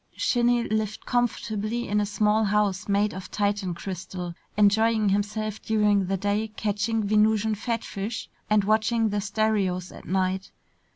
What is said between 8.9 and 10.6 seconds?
the stereos at night.